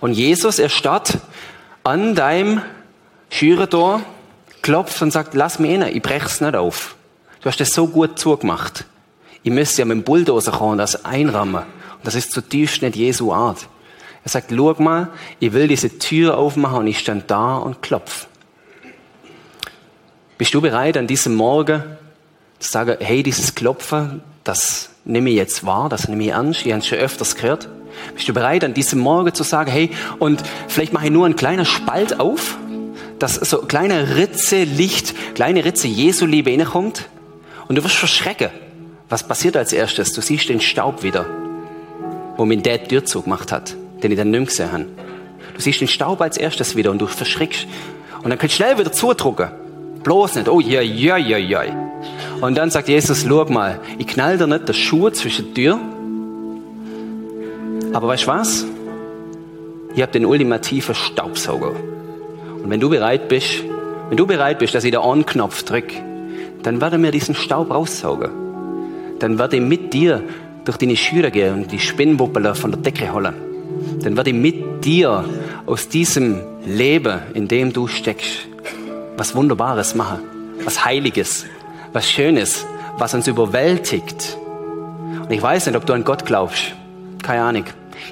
[0.00, 1.18] Und Jesus, er starrt
[1.84, 2.62] an deinem
[3.30, 4.02] Schürentor,
[4.62, 6.96] klopft und sagt, lass mich rein, ich brech's nicht auf.
[7.40, 8.84] Du hast das so gut zugemacht.
[9.42, 11.62] Ich müsste ja mit dem Bulldozer kommen und das einrammen.
[11.62, 13.66] Und das ist zutiefst nicht Jesu Art.
[14.24, 15.08] Er sagt, schau mal,
[15.40, 18.28] ich will diese Tür aufmachen und ich stand da und klopf.
[20.38, 21.82] Bist du bereit, an diesem Morgen
[22.60, 26.72] zu sagen, hey, dieses Klopfen, das nehme ich jetzt wahr, das nehme ich ernst, ich
[26.72, 27.68] habe es schon öfters gehört.
[28.14, 31.36] Bist du bereit, an diesem Morgen zu sagen, hey, und vielleicht mache ich nur einen
[31.36, 32.58] kleinen Spalt auf,
[33.18, 37.08] dass so eine kleine Ritze Licht, kleine Ritze Jesu Liebe reinkommt
[37.68, 38.50] und du wirst verschrecken.
[39.08, 40.12] Was passiert als erstes?
[40.12, 41.26] Du siehst den Staub wieder,
[42.36, 44.86] wo mein Dad Tür zugemacht hat, den ich dann nicht gesehen habe.
[45.54, 47.66] Du siehst den Staub als erstes wieder und du verschreckst.
[48.22, 49.50] Und dann kannst du schnell wieder zudrucken.
[50.02, 51.62] Bloß nicht, oh ja, ja, ja, ja.
[52.40, 55.78] Und dann sagt Jesus, schau mal, ich knall dir nicht der Schuh zwischen die Tür
[57.92, 58.64] aber weißt du was?
[59.94, 61.72] Ich habe den ultimativen Staubsauger.
[62.62, 63.62] Und wenn du bereit bist,
[64.08, 65.96] wenn du bereit bist, dass ich den On-Knopf drücke,
[66.62, 68.30] dann werde mir diesen Staub raussaugen.
[69.18, 70.22] Dann werde ich mit dir
[70.64, 73.34] durch deine Schüre gehen und die Spinnwuppel von der Decke holen.
[74.02, 75.24] Dann werde ich mit dir
[75.66, 78.46] aus diesem Leben, in dem du steckst,
[79.16, 80.20] was Wunderbares machen.
[80.64, 81.46] Was Heiliges,
[81.92, 84.38] was Schönes, was uns überwältigt.
[85.22, 86.72] Und ich weiß nicht, ob du an Gott glaubst.
[87.22, 87.64] Keine Ahnung.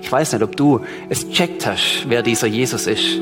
[0.03, 3.21] Ich weiß nicht, ob du es checkt hast, wer dieser Jesus ist.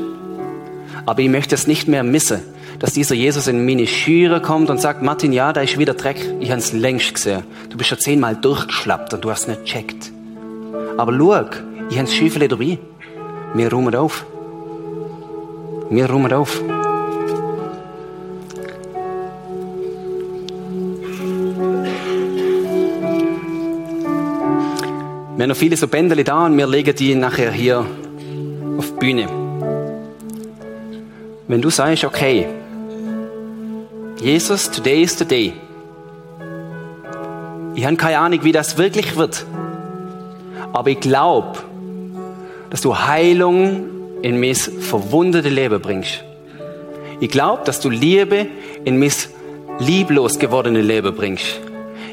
[1.05, 2.41] Aber ich möchte es nicht mehr missen,
[2.79, 6.17] dass dieser Jesus in meine Schüre kommt und sagt, Martin, ja, da ist wieder Dreck.
[6.39, 7.43] Ich habe es längst gesehen.
[7.69, 10.11] Du bist schon zehnmal durchgeschlappt und du hast es nicht checkt.
[10.97, 11.41] Aber schau,
[11.89, 12.77] ich habe das Schüffel dabei.
[13.53, 14.25] Wir räumen auf.
[15.89, 16.61] Wir räumen auf.
[25.39, 27.85] Wir haben noch viele so Bändele da und wir legen die nachher hier
[28.77, 29.29] auf die Bühne.
[31.47, 32.45] Wenn du sagst, okay,
[34.21, 35.53] Jesus, today is the day.
[37.73, 39.45] Ich habe keine Ahnung, wie das wirklich wird.
[40.73, 41.59] Aber ich glaube,
[42.69, 43.85] dass du Heilung
[44.21, 46.21] in mein verwundete Leben bringst.
[47.21, 48.47] Ich glaube, dass du Liebe
[48.83, 49.13] in mein
[49.79, 51.61] lieblos gewordene Leben bringst.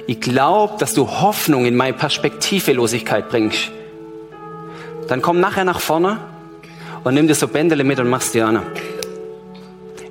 [0.08, 3.70] Ich glaube, dass du Hoffnung in meine Perspektivelosigkeit bringst.
[5.08, 6.18] Dann komm nachher nach vorne
[7.02, 8.62] und nimm dir so Bändele mit und machst die an.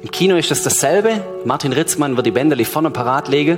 [0.02, 1.22] Im Kino ist das dasselbe.
[1.46, 3.58] Martin Ritzmann wird die Bändele vorne parat legen.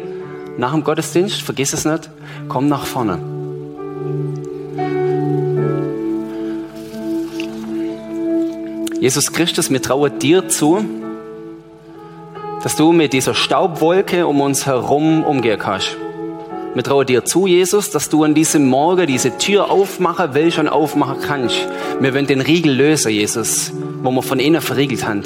[0.58, 2.10] Nach dem Gottesdienst, vergiss es nicht.
[2.48, 3.20] Komm nach vorne.
[9.00, 10.84] Jesus Christus, mir traue dir zu,
[12.64, 15.98] dass du mit dieser Staubwolke um uns herum umgehen kannst.
[16.78, 20.68] Wir trauen dir zu, Jesus, dass du an diesem Morgen diese Tür aufmachen willst und
[20.68, 21.68] aufmachen kannst.
[22.00, 23.72] Wir wollen den Riegel lösen, Jesus,
[24.04, 25.24] wo wir von innen verriegelt haben.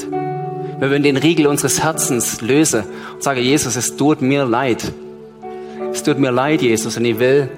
[0.79, 2.85] Wir wollen den Riegel unseres Herzens lösen
[3.15, 4.93] und sagen, Jesus, es tut mir leid.
[5.91, 7.49] Es tut mir leid, Jesus, und ich will,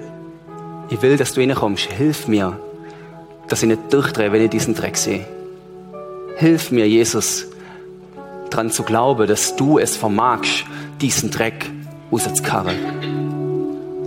[0.90, 1.84] ich will, dass du reinkommst.
[1.84, 2.58] Hilf mir,
[3.46, 5.24] dass ich nicht durchdrehe, wenn ich diesen Dreck sehe.
[6.38, 7.46] Hilf mir, Jesus,
[8.50, 10.64] dran zu glauben, dass du es vermagst,
[11.00, 11.70] diesen Dreck
[12.10, 13.23] rauszukarren.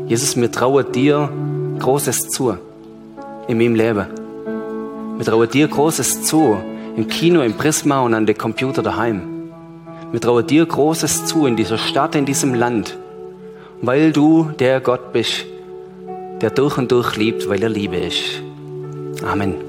[0.08, 1.30] Jesus, wir trauen dir
[1.80, 2.58] Großes zu
[3.50, 4.06] in meinem Leben.
[5.18, 6.58] Wir trauen dir Großes zu
[6.96, 9.52] im Kino, im Prisma und an den Computer daheim.
[10.14, 12.98] Wir trauen dir Großes zu in dieser Stadt, in diesem Land,
[13.82, 15.46] weil du der Gott bist,
[16.40, 18.42] der durch und durch liebt, weil er Liebe ist.
[19.26, 19.67] Amen.